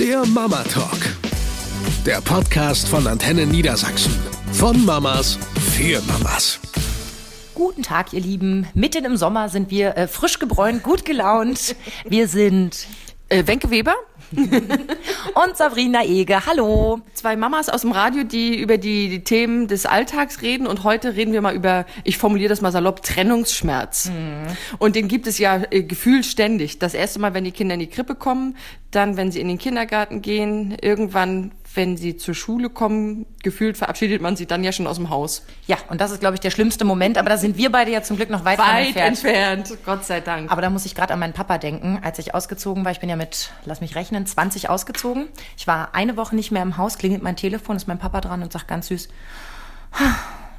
[0.00, 0.98] Der Mama Talk.
[2.06, 4.10] Der Podcast von Antenne Niedersachsen.
[4.50, 5.38] Von Mamas
[5.76, 6.58] für Mamas.
[7.54, 8.66] Guten Tag, ihr Lieben.
[8.72, 11.76] Mitten im Sommer sind wir äh, frisch gebräunt, gut gelaunt.
[12.08, 12.86] Wir sind
[13.32, 13.94] Äh, Wenke Weber,
[15.34, 16.46] und Sabrina Ege.
[16.46, 17.00] Hallo.
[17.14, 20.66] zwei Mamas aus dem Radio, die über die, die Themen des Alltags reden.
[20.66, 24.10] Und heute reden wir mal über, ich formuliere das mal salopp, Trennungsschmerz.
[24.78, 26.78] Und den gibt es ja äh, gefühlt ständig.
[26.78, 28.56] Das erste Mal, wenn die Kinder in die Krippe kommen,
[28.90, 34.20] dann, wenn sie in den Kindergarten gehen, irgendwann, wenn sie zur Schule kommen, gefühlt verabschiedet
[34.20, 35.44] man sie dann ja schon aus dem Haus.
[35.66, 37.16] Ja, und das ist, glaube ich, der schlimmste Moment.
[37.16, 39.70] Aber da sind wir beide ja zum Glück noch weit, Weit entfernt.
[39.70, 40.50] entfernt, Gott sei Dank.
[40.50, 42.92] Aber da muss ich gerade an meinen Papa denken, als ich ausgezogen war.
[42.92, 45.28] Ich bin ja mit, lass mich rechnen, 20 ausgezogen.
[45.56, 48.42] Ich war eine Woche nicht mehr im Haus, klingelt mein Telefon, ist mein Papa dran
[48.42, 49.08] und sagt ganz süß,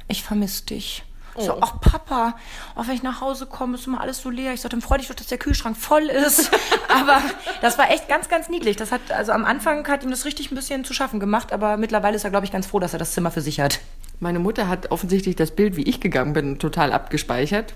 [0.08, 1.04] ich vermisse dich.
[1.36, 2.36] Ich So, ach Papa,
[2.74, 4.52] auch wenn ich nach Hause komme, ist immer alles so leer.
[4.52, 6.50] Ich sagte, dann freu dich doch, dass der Kühlschrank voll ist.
[6.88, 7.22] aber
[7.62, 8.76] das war echt ganz, ganz niedlich.
[8.76, 11.76] Das hat, also am Anfang hat ihm das richtig ein bisschen zu schaffen gemacht, aber
[11.78, 13.80] mittlerweile ist er, glaube ich, ganz froh, dass er das Zimmer für sich hat.
[14.20, 17.74] Meine Mutter hat offensichtlich das Bild, wie ich gegangen bin, total abgespeichert.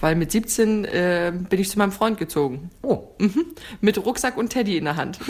[0.00, 2.70] Weil mit 17 äh, bin ich zu meinem Freund gezogen.
[2.82, 3.04] Oh.
[3.18, 3.44] Mhm.
[3.80, 5.18] Mit Rucksack und Teddy in der Hand.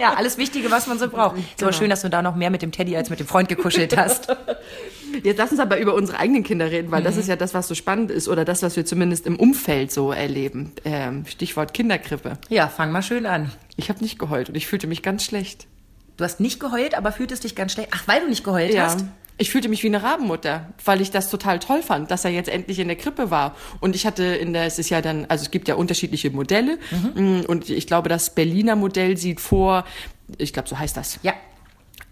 [0.00, 1.36] Ja, alles Wichtige, was man so braucht.
[1.38, 3.48] Ist aber schön, dass du da noch mehr mit dem Teddy als mit dem Freund
[3.48, 4.28] gekuschelt hast.
[5.22, 7.68] Jetzt lass uns aber über unsere eigenen Kinder reden, weil das ist ja das, was
[7.68, 10.72] so spannend ist oder das, was wir zumindest im Umfeld so erleben.
[10.84, 12.38] Ähm, Stichwort Kinderkrippe.
[12.48, 13.50] Ja, fang mal schön an.
[13.76, 15.66] Ich habe nicht geheult und ich fühlte mich ganz schlecht.
[16.16, 17.90] Du hast nicht geheult, aber fühltest dich ganz schlecht.
[17.92, 19.04] Ach, weil du nicht geheult hast?
[19.38, 22.48] Ich fühlte mich wie eine Rabenmutter, weil ich das total toll fand, dass er jetzt
[22.48, 23.54] endlich in der Krippe war.
[23.80, 26.78] Und ich hatte in der, es ist ja dann, also es gibt ja unterschiedliche Modelle.
[27.14, 29.84] Mm, Und ich glaube, das Berliner Modell sieht vor,
[30.38, 31.18] ich glaube, so heißt das.
[31.22, 31.34] Ja.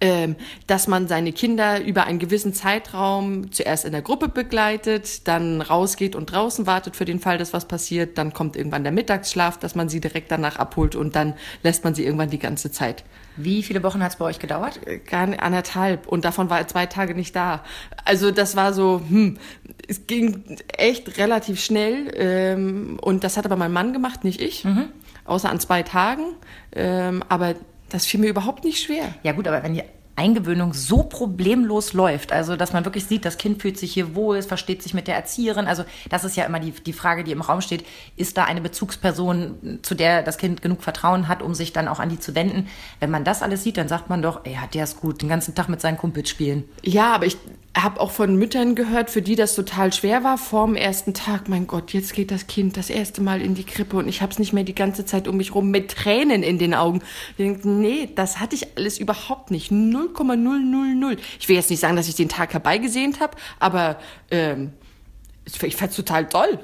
[0.04, 5.62] Ähm, dass man seine Kinder über einen gewissen Zeitraum zuerst in der Gruppe begleitet, dann
[5.62, 9.58] rausgeht und draußen wartet für den Fall, dass was passiert, dann kommt irgendwann der Mittagsschlaf,
[9.58, 11.32] dass man sie direkt danach abholt und dann
[11.62, 13.02] lässt man sie irgendwann die ganze Zeit.
[13.38, 14.78] Wie viele Wochen hat es bei euch gedauert?
[15.06, 17.64] Gar nicht, anderthalb und davon war er zwei Tage nicht da.
[18.04, 19.38] Also das war so, hm,
[19.88, 24.66] es ging echt relativ schnell ähm, und das hat aber mein Mann gemacht, nicht ich,
[25.24, 26.34] außer an zwei Tagen,
[26.72, 27.54] ähm, aber
[27.94, 29.14] das fiel mir überhaupt nicht schwer.
[29.22, 29.84] Ja gut, aber wenn die
[30.16, 34.36] Eingewöhnung so problemlos läuft, also dass man wirklich sieht, das Kind fühlt sich hier wohl,
[34.36, 37.30] es versteht sich mit der Erzieherin, also das ist ja immer die, die Frage, die
[37.30, 37.84] im Raum steht,
[38.16, 42.00] ist da eine Bezugsperson, zu der das Kind genug Vertrauen hat, um sich dann auch
[42.00, 42.68] an die zu wenden?
[42.98, 45.54] Wenn man das alles sieht, dann sagt man doch, ey, der ist gut, den ganzen
[45.54, 46.64] Tag mit seinen Kumpels spielen.
[46.82, 47.36] Ja, aber ich
[47.76, 51.48] habe auch von Müttern gehört, für die das total schwer war vorm ersten Tag.
[51.48, 54.30] Mein Gott, jetzt geht das Kind das erste Mal in die Krippe und ich habe
[54.30, 57.02] es nicht mehr die ganze Zeit um mich rum mit Tränen in den Augen.
[57.30, 59.72] Ich denk, nee, das hatte ich alles überhaupt nicht.
[59.72, 61.18] 0,000.
[61.40, 63.98] Ich will jetzt nicht sagen, dass ich den Tag herbeigesehnt habe, aber
[64.30, 64.72] ähm,
[65.44, 66.60] ich fand's total toll.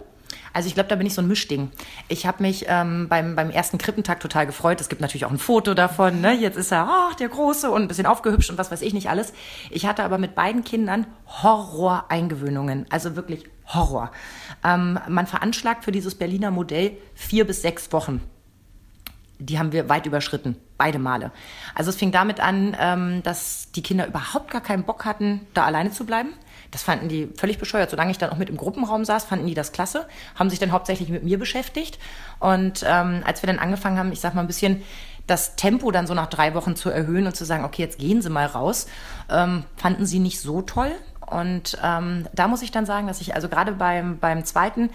[0.53, 1.71] Also ich glaube, da bin ich so ein Mischding.
[2.09, 4.81] Ich habe mich ähm, beim, beim ersten Krippentag total gefreut.
[4.81, 6.21] Es gibt natürlich auch ein Foto davon.
[6.21, 6.33] Ne?
[6.33, 9.11] Jetzt ist er, ach, der Große und ein bisschen aufgehübscht und was weiß ich nicht
[9.11, 9.33] alles.
[9.71, 12.87] Ich hatte aber mit beiden Kindern Horror-Eingewöhnungen.
[12.91, 14.11] Also wirklich Horror.
[14.65, 18.21] Ähm, man veranschlagt für dieses Berliner Modell vier bis sechs Wochen.
[19.39, 21.33] Die haben wir weit überschritten, beide Male.
[21.75, 25.65] Also es fing damit an, ähm, dass die Kinder überhaupt gar keinen Bock hatten, da
[25.65, 26.35] alleine zu bleiben.
[26.71, 27.91] Das fanden die völlig bescheuert.
[27.91, 30.73] Solange ich dann auch mit im Gruppenraum saß, fanden die das klasse, haben sich dann
[30.73, 31.99] hauptsächlich mit mir beschäftigt.
[32.39, 34.83] Und ähm, als wir dann angefangen haben, ich sag mal ein bisschen
[35.27, 38.21] das Tempo dann so nach drei Wochen zu erhöhen und zu sagen, okay, jetzt gehen
[38.21, 38.87] Sie mal raus,
[39.29, 40.91] ähm, fanden sie nicht so toll.
[41.25, 44.91] Und ähm, da muss ich dann sagen, dass ich also gerade beim, beim zweiten,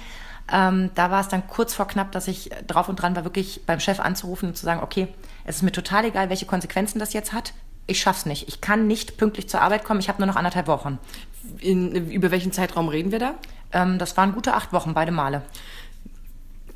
[0.52, 3.66] ähm, da war es dann kurz vor knapp, dass ich drauf und dran war, wirklich
[3.66, 5.08] beim Chef anzurufen und zu sagen, okay,
[5.46, 7.54] es ist mir total egal, welche Konsequenzen das jetzt hat.
[7.88, 8.48] Ich schaff's nicht.
[8.50, 10.00] Ich kann nicht pünktlich zur Arbeit kommen.
[10.00, 11.00] Ich habe nur noch anderthalb Wochen.
[11.60, 13.36] In, über welchen Zeitraum reden wir da?
[13.72, 15.42] Ähm, das waren gute acht Wochen, beide Male.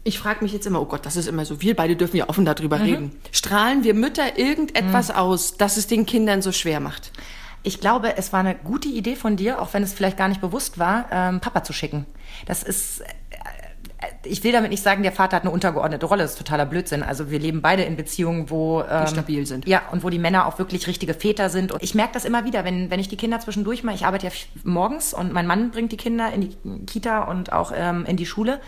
[0.03, 1.61] Ich frage mich jetzt immer, oh Gott, das ist immer so.
[1.61, 2.83] Wir beide dürfen ja offen darüber Mhm.
[2.83, 3.11] reden.
[3.31, 7.11] Strahlen wir Mütter irgendetwas aus, dass es den Kindern so schwer macht?
[7.61, 10.39] Ich glaube, es war eine gute Idee von dir, auch wenn es vielleicht gar nicht
[10.39, 12.05] bewusst war, ähm, Papa zu schicken.
[12.45, 13.03] Das ist.
[14.01, 16.23] Äh, Ich will damit nicht sagen, der Vater hat eine untergeordnete Rolle.
[16.23, 17.03] Das ist totaler Blödsinn.
[17.03, 19.67] Also wir leben beide in Beziehungen, wo ähm, stabil sind.
[19.67, 21.71] Ja, und wo die Männer auch wirklich richtige Väter sind.
[21.71, 23.95] Und ich merke das immer wieder, wenn, wenn ich die Kinder zwischendurch mache.
[23.95, 27.71] Ich arbeite ja morgens und mein Mann bringt die Kinder in die Kita und auch
[27.75, 28.59] ähm, in die Schule.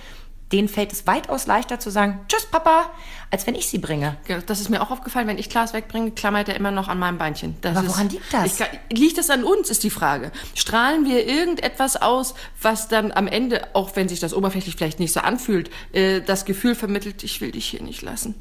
[0.51, 2.92] Denen fällt es weitaus leichter zu sagen, tschüss Papa,
[3.30, 4.18] als wenn ich sie bringe.
[4.45, 7.18] Das ist mir auch aufgefallen, wenn ich Klaas wegbringe, klammert er immer noch an meinem
[7.18, 7.56] Beinchen.
[7.62, 8.59] Das Aber ist, woran liegt das?
[8.89, 10.31] Ich, liegt das an uns, ist die Frage.
[10.56, 15.13] Strahlen wir irgendetwas aus, was dann am Ende, auch wenn sich das oberflächlich vielleicht nicht
[15.13, 18.36] so anfühlt, äh, das Gefühl vermittelt, ich will dich hier nicht lassen?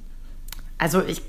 [0.79, 1.23] Also ich.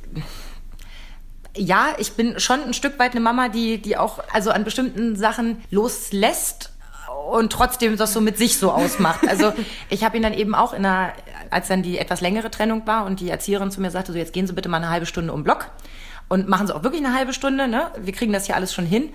[1.56, 5.18] Ja, ich bin schon ein Stück weit eine Mama, die, die auch also an bestimmten
[5.18, 6.71] Sachen loslässt
[7.22, 9.28] und trotzdem das so mit sich so ausmacht.
[9.28, 9.54] Also
[9.90, 11.14] ich habe ihn dann eben auch in einer
[11.50, 14.34] als dann die etwas längere Trennung war und die Erzieherin zu mir sagte, so jetzt
[14.34, 15.68] gehen Sie bitte mal eine halbe Stunde um Block
[16.30, 17.92] und machen Sie auch wirklich eine halbe Stunde, ne?
[17.98, 19.10] Wir kriegen das hier alles schon hin.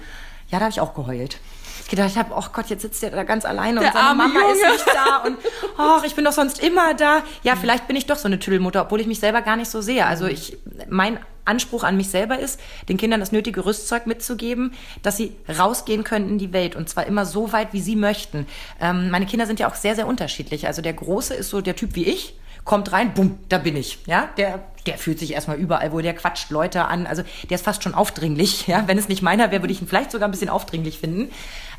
[0.49, 1.39] Ja, da habe ich auch geheult.
[1.83, 4.41] Ich gedacht habe, oh Gott, jetzt sitzt der da ganz alleine Der und seine Mama
[4.41, 4.53] Junge.
[4.53, 5.39] ist nicht da und
[5.79, 7.23] oh, ich bin doch sonst immer da.
[7.43, 9.81] Ja, vielleicht bin ich doch so eine Tüdelmutter, obwohl ich mich selber gar nicht so
[9.81, 10.05] sehe.
[10.05, 10.59] Also ich,
[10.89, 14.73] mein Anspruch an mich selber ist, den Kindern das nötige Rüstzeug mitzugeben,
[15.03, 18.47] dass sie rausgehen können in die Welt und zwar immer so weit, wie sie möchten.
[18.81, 20.67] Ähm, meine Kinder sind ja auch sehr, sehr unterschiedlich.
[20.67, 22.35] Also der Große ist so der Typ wie ich,
[22.67, 24.01] kommt rein, bumm, da bin ich.
[24.07, 27.07] Ja, der, der fühlt sich erstmal überall wohl, der quatscht Leute an.
[27.07, 28.67] Also der ist fast schon aufdringlich.
[28.67, 31.31] Ja, wenn es nicht meiner wäre, würde ich ihn vielleicht sogar ein bisschen aufdringlich finden.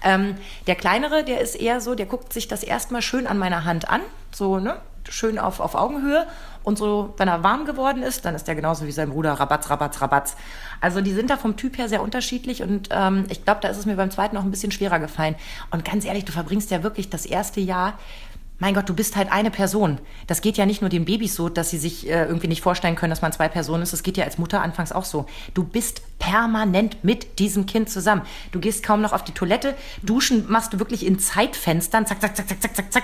[0.03, 0.37] Ähm,
[0.67, 3.89] der kleinere, der ist eher so, der guckt sich das erstmal schön an meiner Hand
[3.89, 3.99] an,
[4.31, 4.77] so ne,
[5.09, 6.25] schön auf, auf Augenhöhe.
[6.67, 9.69] Und so, wenn er warm geworden ist, dann ist er genauso wie sein Bruder Rabatz,
[9.69, 10.35] Rabatz, Rabatz.
[10.81, 13.77] Also die sind da vom Typ her sehr unterschiedlich und ähm, ich glaube, da ist
[13.77, 15.35] es mir beim zweiten auch ein bisschen schwerer gefallen.
[15.71, 17.93] Und ganz ehrlich, du verbringst ja wirklich das erste Jahr
[18.59, 19.99] mein Gott, du bist halt eine Person.
[20.25, 22.95] Das geht ja nicht nur den Babys so, dass sie sich äh, irgendwie nicht vorstellen
[22.95, 23.93] können, dass man zwei Personen ist.
[23.93, 25.27] Das geht ja als Mutter anfangs auch so.
[25.53, 28.23] Du bist permanent mit diesem Kind zusammen.
[28.51, 29.75] Du gehst kaum noch auf die Toilette.
[30.01, 32.07] Duschen machst du wirklich in Zeitfenstern.
[32.07, 33.03] Zack, zack, zack, zack, zack, zack, zack.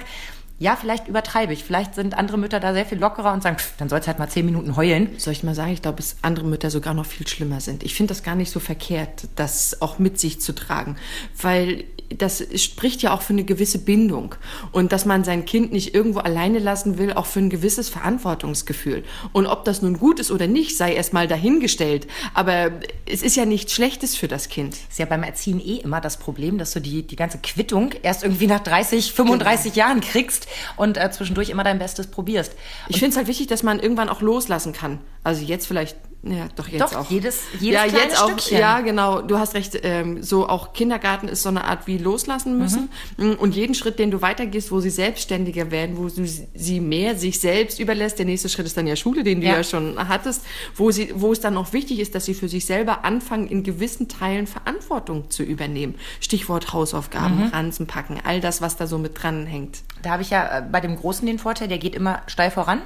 [0.59, 1.63] Ja, vielleicht übertreibe ich.
[1.63, 4.29] Vielleicht sind andere Mütter da sehr viel lockerer und sagen, pff, dann soll's halt mal
[4.29, 5.09] zehn Minuten heulen.
[5.17, 7.83] Soll ich mal sagen, ich glaube, dass andere Mütter sogar noch viel schlimmer sind.
[7.83, 10.95] Ich finde das gar nicht so verkehrt, das auch mit sich zu tragen,
[11.41, 11.85] weil
[12.17, 14.35] das spricht ja auch für eine gewisse Bindung
[14.71, 19.03] und dass man sein Kind nicht irgendwo alleine lassen will, auch für ein gewisses Verantwortungsgefühl.
[19.31, 22.07] Und ob das nun gut ist oder nicht, sei erstmal dahingestellt.
[22.33, 22.71] Aber
[23.05, 24.75] es ist ja nichts Schlechtes für das Kind.
[24.89, 28.23] Ist ja beim Erziehen eh immer das Problem, dass du die, die ganze Quittung erst
[28.23, 32.53] irgendwie nach 30, 35 Jahren kriegst und äh, zwischendurch immer dein Bestes probierst.
[32.89, 34.99] Ich finde es halt wichtig, dass man irgendwann auch loslassen kann.
[35.23, 37.09] Also jetzt vielleicht, ja, doch jetzt Doch, auch.
[37.11, 38.57] jedes- jedes ja, kleine jetzt auch, Stückchen.
[38.57, 39.21] Ja, genau.
[39.21, 39.77] Du hast recht.
[39.83, 42.89] Ähm, so auch Kindergarten ist so eine Art wie loslassen müssen.
[43.17, 43.33] Mhm.
[43.33, 47.41] Und jeden Schritt, den du weitergehst, wo sie selbstständiger werden, wo du sie mehr sich
[47.41, 48.19] selbst überlässt.
[48.19, 49.57] Der nächste Schritt ist dann ja Schule, den du Ja.
[49.57, 50.43] ja, schon hattest,
[50.75, 53.63] wo sie, wo es dann auch wichtig ist, dass sie für sich selber anfangen, in
[53.63, 55.95] gewissen Teilen Verantwortung zu übernehmen.
[56.21, 57.47] Stichwort Hausaufgaben, Mhm.
[57.49, 59.79] Ranzen packen, all das, was da so mit dran hängt.
[60.03, 62.81] Da habe ich ja äh, bei dem Großen den Vorteil, der geht immer steil voran.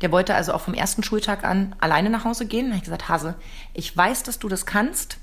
[0.00, 2.66] Der wollte also auch vom ersten Schultag an alleine nach Hause gehen.
[2.66, 3.34] Da habe ich gesagt, Hase,
[3.74, 5.18] ich weiß, dass du das kannst.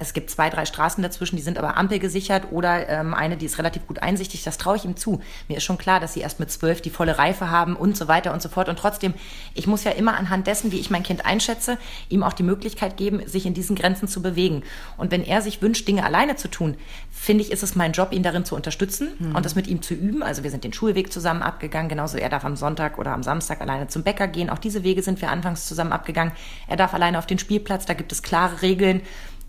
[0.00, 3.58] Es gibt zwei, drei Straßen dazwischen, die sind aber ampelgesichert oder ähm, eine, die ist
[3.58, 4.42] relativ gut einsichtig.
[4.42, 5.20] Das traue ich ihm zu.
[5.46, 8.08] Mir ist schon klar, dass sie erst mit zwölf die volle Reife haben und so
[8.08, 8.70] weiter und so fort.
[8.70, 9.12] Und trotzdem,
[9.52, 11.76] ich muss ja immer anhand dessen, wie ich mein Kind einschätze,
[12.08, 14.62] ihm auch die Möglichkeit geben, sich in diesen Grenzen zu bewegen.
[14.96, 16.78] Und wenn er sich wünscht, Dinge alleine zu tun,
[17.10, 19.92] finde ich, ist es mein Job, ihn darin zu unterstützen und das mit ihm zu
[19.92, 20.22] üben.
[20.22, 21.90] Also wir sind den Schulweg zusammen abgegangen.
[21.90, 24.48] Genauso er darf am Sonntag oder am Samstag alleine zum Bäcker gehen.
[24.48, 26.32] Auch diese Wege sind wir anfangs zusammen abgegangen.
[26.68, 27.84] Er darf alleine auf den Spielplatz.
[27.84, 29.02] Da gibt es klare Regeln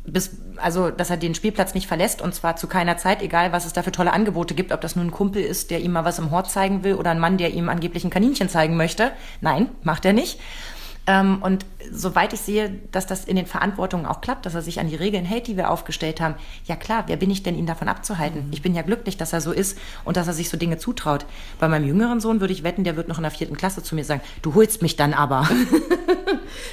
[0.06, 3.66] bis, also, dass er den Spielplatz nicht verlässt und zwar zu keiner Zeit, egal was
[3.66, 6.06] es da für tolle Angebote gibt, ob das nun ein Kumpel ist, der ihm mal
[6.06, 9.12] was im Hort zeigen will oder ein Mann, der ihm angeblich ein Kaninchen zeigen möchte.
[9.42, 10.40] Nein, macht er nicht.
[11.08, 14.80] Ähm, und soweit ich sehe, dass das in den Verantwortungen auch klappt, dass er sich
[14.80, 17.66] an die Regeln hält, die wir aufgestellt haben, ja klar, wer bin ich denn, ihn
[17.66, 18.48] davon abzuhalten?
[18.52, 21.26] Ich bin ja glücklich, dass er so ist und dass er sich so Dinge zutraut.
[21.60, 23.96] Bei meinem jüngeren Sohn würde ich wetten, der wird noch in der vierten Klasse zu
[23.96, 25.48] mir sagen, du holst mich dann aber.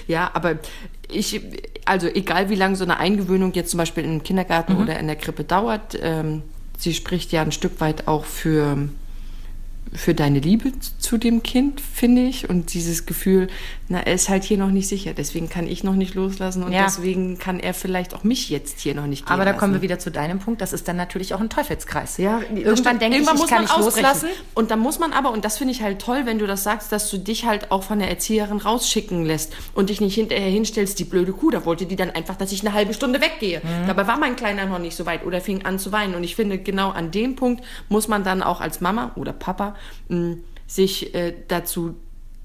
[0.07, 0.57] Ja, aber
[1.11, 1.41] ich,
[1.85, 4.81] also egal wie lange so eine Eingewöhnung jetzt zum Beispiel im Kindergarten Mhm.
[4.81, 6.43] oder in der Krippe dauert, ähm,
[6.79, 8.89] sie spricht ja ein Stück weit auch für,
[9.95, 12.49] für deine Liebe zu dem Kind, finde ich.
[12.49, 13.49] Und dieses Gefühl,
[13.89, 16.73] na, er ist halt hier noch nicht sicher, deswegen kann ich noch nicht loslassen und
[16.73, 16.85] Ja.
[16.85, 19.61] deswegen kann er vielleicht auch mich jetzt hier noch nicht gehen Aber da lassen.
[19.61, 22.19] kommen wir wieder zu deinem Punkt, das ist dann natürlich auch ein Teufelskreis.
[22.19, 23.85] Ja, irgendwann denke ich, ich kann nicht ausbrechen.
[23.85, 24.29] loslassen.
[24.55, 26.93] Und dann muss man aber, und das finde ich halt toll, wenn du das sagst,
[26.93, 30.99] dass du dich halt auch von der Erzieherin rausschicken lässt und dich nicht hinterher hinstellst,
[30.99, 33.61] die blöde Kuh, da wollte die dann einfach, dass ich eine halbe Stunde weggehe.
[33.63, 33.87] Mhm.
[33.87, 36.15] Dabei war mein Kleiner noch nicht so weit oder fing an zu weinen.
[36.15, 39.75] Und ich finde, genau an dem Punkt muss man dann auch als Mama oder Papa
[40.09, 41.95] mh, sich äh, dazu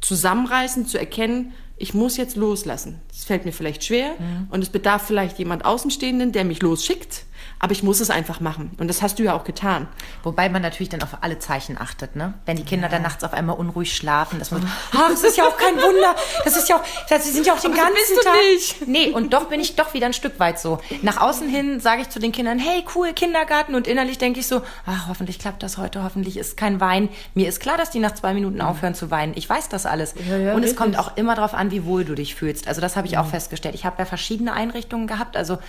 [0.01, 2.99] zusammenreißen, zu erkennen, ich muss jetzt loslassen.
[3.11, 4.47] Es fällt mir vielleicht schwer Mhm.
[4.51, 7.25] und es bedarf vielleicht jemand Außenstehenden, der mich losschickt,
[7.63, 8.71] aber ich muss es einfach machen.
[8.77, 9.87] Und das hast du ja auch getan.
[10.21, 12.33] Wobei man natürlich dann auf alle Zeichen achtet, ne?
[12.45, 14.67] Wenn die Kinder dann nachts auf einmal unruhig schlafen, dass man so,
[14.97, 16.13] ah, das ist ja auch kein Wunder.
[16.43, 18.33] Das ist ja auch, das- sie sind ja auch den Aber ganzen Tag.
[18.53, 18.85] nicht.
[18.87, 20.79] Nee, und doch bin ich doch wieder ein Stück weit so.
[21.03, 23.75] Nach außen hin sage ich zu den Kindern, hey, cool, Kindergarten.
[23.75, 27.07] Und innerlich denke ich so, ach, hoffentlich klappt das heute, hoffentlich ist kein Wein.
[27.33, 29.31] Mir ist klar, dass die nach zwei Minuten aufhören zu weinen.
[29.37, 30.15] Ich weiß das alles.
[30.29, 32.67] Ja, ja, und es kommt auch immer darauf an, wie wohl du dich fühlst.
[32.67, 33.73] Also das habe ich auch festgestellt.
[33.73, 35.37] Ich habe ja verschiedene Einrichtungen gehabt.
[35.37, 35.59] Also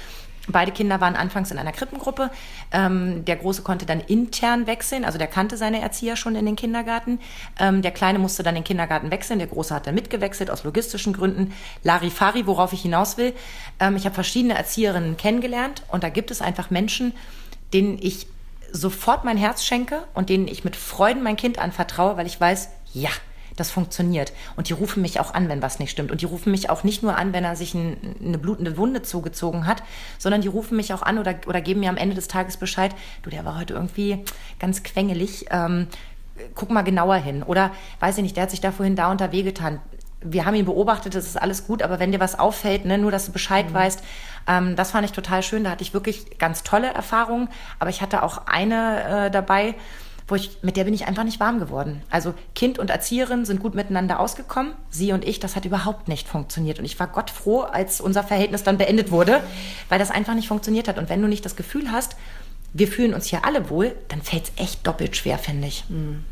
[0.48, 2.30] Beide Kinder waren anfangs in einer Krippengruppe.
[2.72, 6.56] Ähm, der Große konnte dann intern wechseln, also der kannte seine Erzieher schon in den
[6.56, 7.18] Kindergarten.
[7.58, 9.38] Ähm, der Kleine musste dann den Kindergarten wechseln.
[9.38, 11.52] Der Große hat dann mitgewechselt aus logistischen Gründen.
[11.82, 13.32] Larifari, worauf ich hinaus will.
[13.80, 17.14] Ähm, ich habe verschiedene Erzieherinnen kennengelernt und da gibt es einfach Menschen,
[17.72, 18.26] denen ich
[18.70, 22.68] sofort mein Herz schenke und denen ich mit Freuden mein Kind anvertraue, weil ich weiß,
[22.92, 23.10] ja,
[23.56, 24.32] Das funktioniert.
[24.56, 26.10] Und die rufen mich auch an, wenn was nicht stimmt.
[26.10, 29.02] Und die rufen mich auch nicht nur an, wenn er sich ein, eine blutende Wunde
[29.02, 29.82] zugezogen hat,
[30.18, 32.94] sondern die rufen mich auch an oder, oder geben mir am Ende des Tages Bescheid,
[33.22, 34.24] du, der war heute irgendwie
[34.58, 35.46] ganz quengelig.
[35.50, 35.86] Ähm,
[36.54, 37.42] guck mal genauer hin.
[37.42, 37.70] Oder
[38.00, 39.80] weiß ich nicht, der hat sich da vorhin da und da wehgetan.
[40.20, 43.10] Wir haben ihn beobachtet, das ist alles gut, aber wenn dir was auffällt, ne, nur
[43.10, 43.74] dass du Bescheid mhm.
[43.74, 44.02] weißt,
[44.48, 45.64] ähm, das fand ich total schön.
[45.64, 49.74] Da hatte ich wirklich ganz tolle Erfahrungen, aber ich hatte auch eine äh, dabei,
[50.26, 52.02] wo ich, mit der bin ich einfach nicht warm geworden.
[52.10, 54.72] Also Kind und Erzieherin sind gut miteinander ausgekommen.
[54.90, 56.78] Sie und ich, das hat überhaupt nicht funktioniert.
[56.78, 59.42] Und ich war Gott froh, als unser Verhältnis dann beendet wurde,
[59.88, 60.98] weil das einfach nicht funktioniert hat.
[60.98, 62.16] Und wenn du nicht das Gefühl hast,
[62.72, 65.84] wir fühlen uns hier alle wohl, dann fällt es echt doppelt schwer, finde ich.
[65.88, 66.24] Mhm.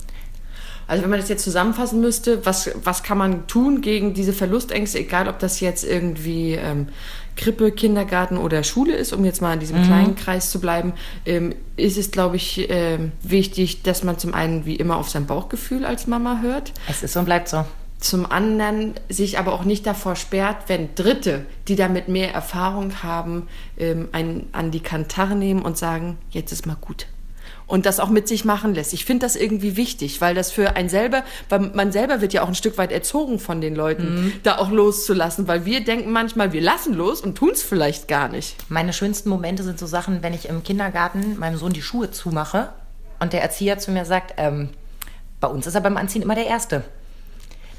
[0.93, 4.99] Also wenn man das jetzt zusammenfassen müsste, was, was kann man tun gegen diese Verlustängste,
[4.99, 6.89] egal ob das jetzt irgendwie ähm,
[7.35, 9.85] Krippe, Kindergarten oder Schule ist, um jetzt mal in diesem mhm.
[9.85, 10.93] kleinen Kreis zu bleiben,
[11.25, 15.25] ähm, ist es, glaube ich, äh, wichtig, dass man zum einen wie immer auf sein
[15.25, 16.75] Bauchgefühl als Mama hört.
[16.87, 17.65] Es ist und bleibt so.
[17.99, 23.49] Zum anderen sich aber auch nicht davor sperrt, wenn Dritte, die damit mehr Erfahrung haben,
[23.79, 27.07] ähm, einen an die Kantare nehmen und sagen, jetzt ist mal gut
[27.73, 28.93] und das auch mit sich machen lässt.
[28.93, 32.43] Ich finde das irgendwie wichtig, weil das für einen selber, weil man selber wird ja
[32.43, 34.33] auch ein Stück weit erzogen von den Leuten, mhm.
[34.43, 38.29] da auch loszulassen, weil wir denken manchmal, wir lassen los und tun es vielleicht gar
[38.29, 38.57] nicht.
[38.69, 42.75] Meine schönsten Momente sind so Sachen, wenn ich im Kindergarten meinem Sohn die Schuhe zumache
[43.21, 44.69] und der Erzieher zu mir sagt, ähm,
[45.41, 46.85] bei uns ist er beim Anziehen immer der Erste.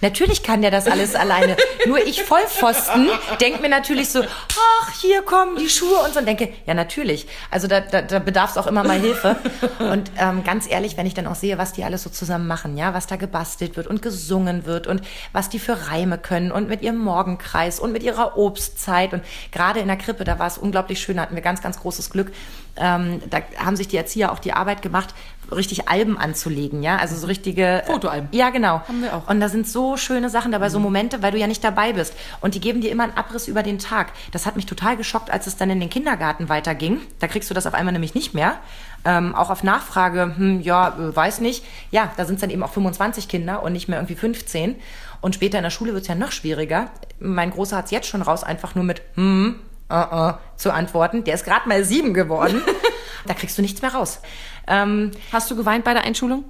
[0.03, 1.55] Natürlich kann der das alles alleine.
[1.87, 3.07] Nur ich Vollpfosten
[3.39, 6.19] denke mir natürlich so, ach, hier kommen die Schuhe und so.
[6.19, 7.25] Und denke, ja, natürlich.
[7.49, 9.37] Also da, da, da bedarf es auch immer mal Hilfe.
[9.79, 12.77] Und ähm, ganz ehrlich, wenn ich dann auch sehe, was die alles so zusammen machen,
[12.77, 16.67] ja, was da gebastelt wird und gesungen wird und was die für Reime können und
[16.67, 19.13] mit ihrem Morgenkreis und mit ihrer Obstzeit.
[19.13, 22.09] Und gerade in der Krippe, da war es unglaublich schön, hatten wir ganz, ganz großes
[22.09, 22.33] Glück.
[22.75, 25.13] Ähm, da haben sich die Erzieher auch die Arbeit gemacht,
[25.51, 28.29] richtig Alben anzulegen, ja, also so richtige Fotoalben.
[28.31, 28.81] Ja, genau.
[28.87, 29.29] Haben wir auch.
[29.29, 32.13] Und da sind so schöne Sachen dabei, so Momente, weil du ja nicht dabei bist.
[32.41, 34.11] Und die geben dir immer einen Abriss über den Tag.
[34.31, 37.01] Das hat mich total geschockt, als es dann in den Kindergarten weiterging.
[37.19, 38.57] Da kriegst du das auf einmal nämlich nicht mehr.
[39.05, 41.65] Ähm, auch auf Nachfrage, hm, ja, äh, weiß nicht.
[41.91, 44.75] Ja, da sind es dann eben auch 25 Kinder und nicht mehr irgendwie 15.
[45.21, 46.89] Und später in der Schule wird es ja noch schwieriger.
[47.19, 49.59] Mein Großer hat es jetzt schon raus, einfach nur mit hm,
[49.89, 51.23] uh -uh, zu antworten.
[51.23, 52.61] Der ist gerade mal sieben geworden.
[53.25, 54.19] da kriegst du nichts mehr raus.
[54.67, 56.45] Ähm, Hast du geweint bei der Einschulung?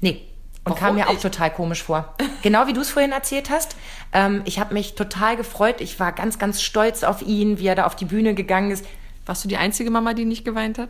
[0.00, 0.26] Nee.
[0.64, 2.14] Und Warum kam mir auch total komisch vor.
[2.42, 3.76] Genau wie du es vorhin erzählt hast.
[4.12, 5.80] Ähm, ich habe mich total gefreut.
[5.80, 8.84] Ich war ganz, ganz stolz auf ihn, wie er da auf die Bühne gegangen ist.
[9.26, 10.88] Warst du die einzige Mama, die nicht geweint hat?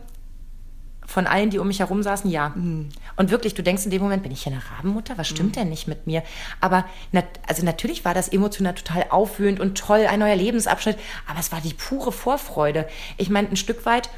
[1.05, 2.49] Von allen, die um mich herum saßen, ja.
[2.49, 2.89] Mhm.
[3.15, 5.17] Und wirklich, du denkst in dem Moment, bin ich hier eine Rabenmutter?
[5.17, 5.59] Was stimmt mhm.
[5.59, 6.23] denn nicht mit mir?
[6.61, 10.97] Aber nat also natürlich war das emotional total aufwühlend und toll, ein neuer Lebensabschnitt.
[11.27, 12.87] Aber es war die pure Vorfreude.
[13.17, 14.09] Ich meine, ein Stück weit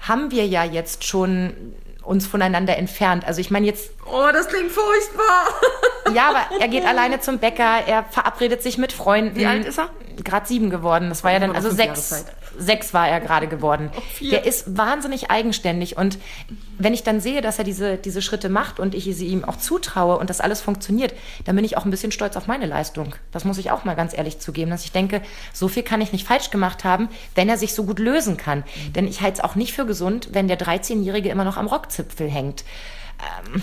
[0.00, 1.52] haben wir ja jetzt schon
[2.02, 3.26] uns voneinander entfernt.
[3.26, 3.90] Also ich meine jetzt.
[4.06, 5.46] Oh, das klingt furchtbar.
[6.14, 9.36] ja, aber er geht alleine zum Bäcker, er verabredet sich mit Freunden.
[9.36, 9.88] Wie alt ist er?
[10.22, 11.08] Gerade sieben geworden.
[11.08, 12.26] Das war ja dann, also sechs,
[12.58, 13.90] sechs war er gerade geworden.
[13.96, 15.96] Oh, der ist wahnsinnig eigenständig.
[15.96, 16.18] Und
[16.78, 19.56] wenn ich dann sehe, dass er diese, diese Schritte macht und ich sie ihm auch
[19.56, 23.14] zutraue und das alles funktioniert, dann bin ich auch ein bisschen stolz auf meine Leistung.
[23.30, 26.12] Das muss ich auch mal ganz ehrlich zugeben, dass ich denke, so viel kann ich
[26.12, 28.58] nicht falsch gemacht haben, wenn er sich so gut lösen kann.
[28.58, 28.92] Mhm.
[28.94, 32.28] Denn ich halte es auch nicht für gesund, wenn der 13-Jährige immer noch am Rockzipfel
[32.28, 32.64] hängt.
[33.20, 33.62] Ähm,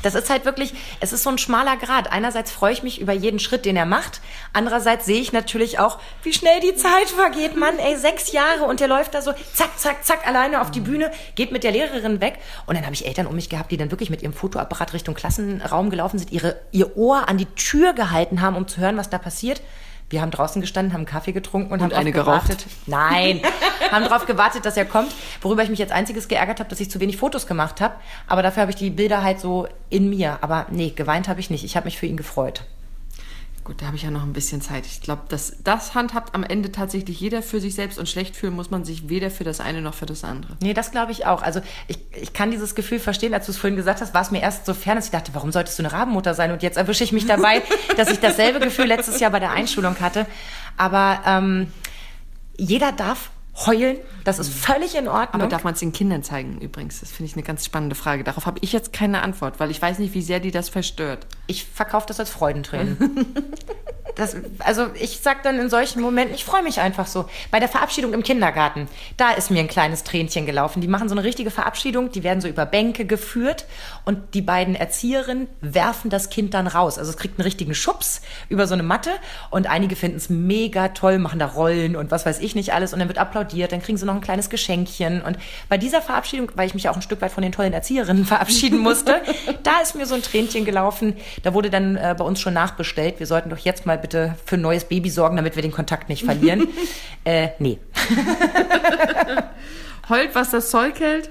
[0.00, 2.10] das ist halt wirklich, es ist so ein schmaler Grad.
[2.10, 4.20] Einerseits freue ich mich über jeden Schritt, den er macht.
[4.52, 7.56] Andererseits sehe ich natürlich auch, wie schnell die Zeit vergeht.
[7.56, 10.80] Mann, ey, sechs Jahre und der läuft da so zack, zack, zack alleine auf die
[10.80, 12.38] Bühne, geht mit der Lehrerin weg.
[12.66, 15.14] Und dann habe ich Eltern um mich gehabt, die dann wirklich mit ihrem Fotoapparat Richtung
[15.14, 19.10] Klassenraum gelaufen sind, ihre, ihr Ohr an die Tür gehalten haben, um zu hören, was
[19.10, 19.60] da passiert.
[20.12, 22.12] Wir haben draußen gestanden, haben Kaffee getrunken und, und haben eine.
[22.12, 22.66] Geraucht.
[22.86, 23.40] Nein,
[23.92, 25.12] haben darauf gewartet, dass er kommt.
[25.40, 27.94] Worüber ich mich jetzt einziges geärgert habe, dass ich zu wenig Fotos gemacht habe.
[28.26, 30.38] Aber dafür habe ich die Bilder halt so in mir.
[30.40, 31.64] Aber nee, geweint habe ich nicht.
[31.64, 32.64] Ich habe mich für ihn gefreut.
[33.64, 34.86] Gut, da habe ich ja noch ein bisschen Zeit.
[34.86, 38.54] Ich glaube, das, das handhabt am Ende tatsächlich jeder für sich selbst und schlecht fühlen
[38.54, 40.56] muss man sich weder für das eine noch für das andere.
[40.60, 41.42] Nee, das glaube ich auch.
[41.42, 44.32] Also ich, ich kann dieses Gefühl verstehen, als du es vorhin gesagt hast, war es
[44.32, 46.50] mir erst so fern, dass ich dachte, warum solltest du eine Rabenmutter sein?
[46.50, 47.62] Und jetzt erwische ich mich dabei,
[47.96, 50.26] dass ich dasselbe Gefühl letztes Jahr bei der Einschulung hatte.
[50.76, 51.72] Aber ähm,
[52.56, 53.98] jeder darf heulen.
[54.24, 55.40] Das ist völlig in Ordnung.
[55.42, 57.00] Aber darf man es den Kindern zeigen übrigens?
[57.00, 58.24] Das finde ich eine ganz spannende Frage.
[58.24, 61.26] Darauf habe ich jetzt keine Antwort, weil ich weiß nicht, wie sehr die das verstört.
[61.46, 62.96] Ich verkaufe das als Freudentränen.
[64.14, 67.28] das, also ich sag dann in solchen Momenten, ich freue mich einfach so.
[67.50, 70.80] Bei der Verabschiedung im Kindergarten, da ist mir ein kleines Tränchen gelaufen.
[70.80, 73.66] Die machen so eine richtige Verabschiedung, die werden so über Bänke geführt
[74.04, 76.98] und die beiden Erzieherinnen werfen das Kind dann raus.
[76.98, 79.10] Also es kriegt einen richtigen Schubs über so eine Matte
[79.50, 82.92] und einige finden es mega toll, machen da Rollen und was weiß ich nicht alles
[82.92, 85.38] und dann wird applaudiert, dann kriegen sie noch ein kleines Geschenkchen und
[85.68, 88.24] bei dieser Verabschiedung, weil ich mich ja auch ein Stück weit von den tollen Erzieherinnen
[88.32, 89.22] verabschieden musste,
[89.62, 91.16] da ist mir so ein Tränchen gelaufen.
[91.42, 93.18] Da wurde dann äh, bei uns schon nachbestellt.
[93.18, 96.08] Wir sollten doch jetzt mal bitte für ein neues Baby sorgen, damit wir den Kontakt
[96.08, 96.68] nicht verlieren.
[97.24, 97.78] äh, nee.
[100.08, 101.30] Heult, was das Zeug hält.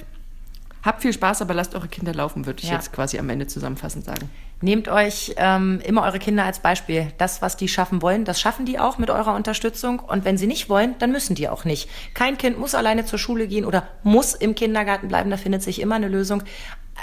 [0.84, 2.75] Habt viel Spaß, aber lasst eure Kinder laufen, würde ich Ja.
[2.75, 4.30] jetzt quasi am Ende zusammenfassend sagen.
[4.62, 7.12] Nehmt euch ähm, immer eure Kinder als Beispiel.
[7.20, 10.00] Das, was die schaffen wollen, das schaffen die auch mit eurer Unterstützung.
[10.00, 11.88] Und wenn sie nicht wollen, dann müssen die auch nicht.
[12.16, 15.30] Kein Kind muss alleine zur Schule gehen oder muss im Kindergarten bleiben.
[15.30, 16.42] Da findet sich immer eine Lösung.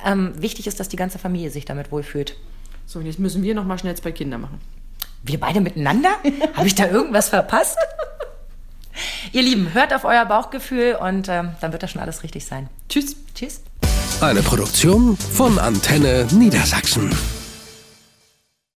[0.04, 2.36] Ähm, wichtig ist, dass die ganze Familie sich damit wohlfühlt.
[2.86, 4.60] So, und jetzt müssen wir noch mal schnell zwei Kinder machen.
[5.22, 6.10] Wir beide miteinander?
[6.54, 7.76] Habe ich da irgendwas verpasst?
[9.32, 12.68] Ihr Lieben, hört auf euer Bauchgefühl und ähm, dann wird das schon alles richtig sein.
[12.88, 13.16] Tschüss.
[13.34, 13.62] Tschüss.
[14.20, 17.10] Eine Produktion von Antenne Niedersachsen.